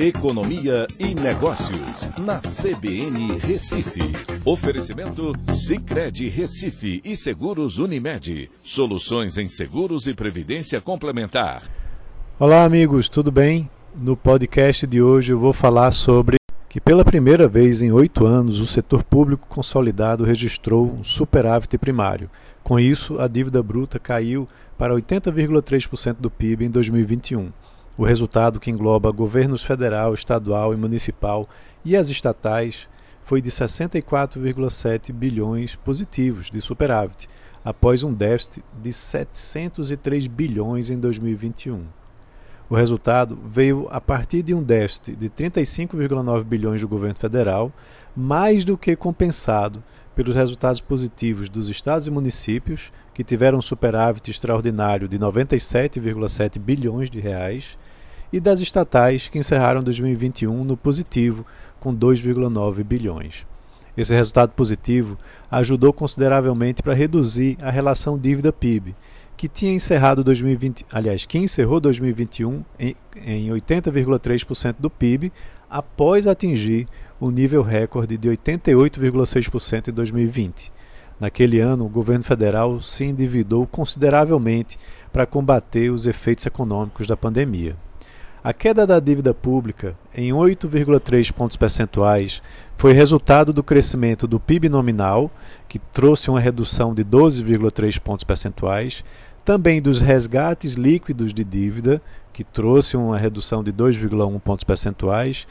[0.00, 4.00] Economia e Negócios, na CBN Recife.
[4.44, 8.48] Oferecimento Cicred Recife e Seguros Unimed.
[8.62, 11.64] Soluções em seguros e previdência complementar.
[12.38, 13.68] Olá, amigos, tudo bem?
[13.92, 16.36] No podcast de hoje eu vou falar sobre
[16.68, 22.30] que pela primeira vez em oito anos o setor público consolidado registrou um superávit primário.
[22.62, 24.46] Com isso, a dívida bruta caiu
[24.78, 27.50] para 80,3% do PIB em 2021.
[27.98, 31.48] O resultado, que engloba governos federal, estadual e municipal
[31.84, 32.88] e as estatais,
[33.24, 37.26] foi de 64,7 bilhões positivos de superávit,
[37.64, 41.86] após um déficit de 703 bilhões em 2021.
[42.70, 47.72] O resultado veio a partir de um déficit de 35,9 bilhões do governo federal,
[48.14, 49.82] mais do que compensado
[50.14, 57.10] pelos resultados positivos dos estados e municípios, que tiveram um superávit extraordinário de 97,7 bilhões
[57.10, 57.78] de reais,
[58.32, 61.44] e das estatais que encerraram 2021 no positivo
[61.80, 63.46] com 2,9 bilhões.
[63.96, 65.16] Esse resultado positivo
[65.50, 68.94] ajudou consideravelmente para reduzir a relação dívida PIB,
[69.36, 75.32] que tinha encerrado 2020, aliás, que encerrou 2021 em, em 80,3% do PIB,
[75.68, 76.86] após atingir
[77.20, 80.72] o nível recorde de 88,6% em 2020.
[81.20, 84.78] Naquele ano, o governo federal se endividou consideravelmente
[85.12, 87.76] para combater os efeitos econômicos da pandemia.
[88.48, 92.40] A queda da dívida pública em 8,3 pontos percentuais
[92.78, 95.30] foi resultado do crescimento do PIB nominal,
[95.68, 99.04] que trouxe uma redução de 12,3 pontos percentuais,
[99.44, 102.00] também dos resgates líquidos de dívida,
[102.32, 105.46] que trouxe uma redução de 2,1 pontos percentuais,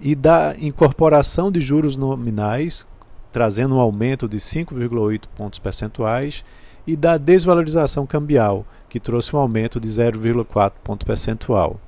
[0.00, 2.86] e da incorporação de juros nominais,
[3.30, 6.42] trazendo um aumento de 5,8 pontos percentuais,
[6.86, 11.78] e da desvalorização cambial, que trouxe um aumento de 0,4 ponto percentual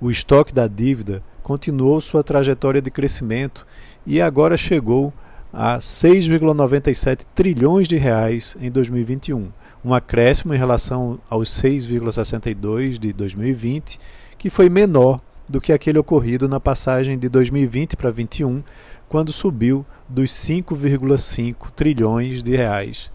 [0.00, 3.66] o estoque da dívida continuou sua trajetória de crescimento
[4.06, 5.12] e agora chegou
[5.52, 9.50] a 6,97 trilhões de reais em 2021,
[9.84, 13.98] um acréscimo em relação aos 6,62 de 2020,
[14.36, 18.62] que foi menor do que aquele ocorrido na passagem de 2020 para 2021,
[19.08, 23.10] quando subiu dos 5,5 trilhões de reais,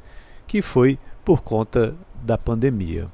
[0.47, 3.07] que foi por conta da pandemia.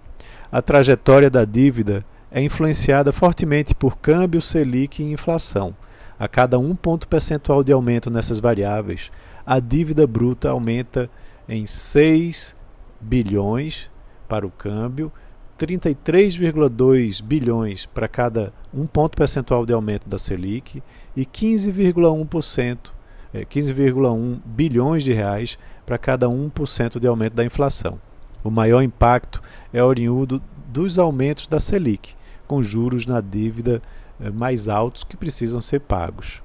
[0.52, 5.76] A trajetória da dívida é influenciada fortemente por câmbio, Selic e inflação.
[6.18, 9.12] A cada um ponto percentual de aumento nessas variáveis,
[9.46, 11.10] a dívida bruta aumenta
[11.48, 12.56] em 6
[13.00, 13.90] bilhões
[14.28, 15.12] para o câmbio,
[15.58, 20.82] 33,2 bilhões para cada um ponto percentual de aumento da Selic
[21.16, 22.92] e 15,1%,
[23.34, 28.00] 15,1 é, bilhões de reais para cada 1% de aumento da inflação.
[28.44, 29.42] O maior impacto
[29.74, 32.16] é oriundo dos aumentos da Selic,
[32.50, 33.80] com juros na dívida
[34.20, 36.42] eh, mais altos que precisam ser pagos.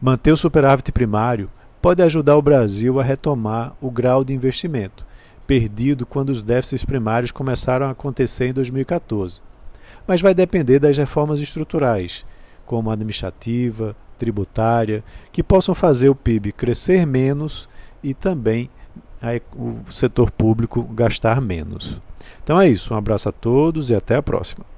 [0.00, 1.50] Manter o superávit primário
[1.82, 5.04] pode ajudar o Brasil a retomar o grau de investimento,
[5.46, 9.42] perdido quando os déficits primários começaram a acontecer em 2014.
[10.06, 12.24] Mas vai depender das reformas estruturais,
[12.64, 17.68] como administrativa, tributária, que possam fazer o PIB crescer menos
[18.02, 18.70] e também
[19.54, 22.00] o setor público gastar menos.
[22.42, 24.71] Então é isso, um abraço a todos e até a próxima.